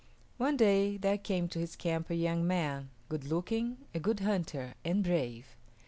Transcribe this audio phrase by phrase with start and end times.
[0.37, 4.73] One day there came to his camp a young man, good looking, a good hunter,
[4.83, 5.55] and brave.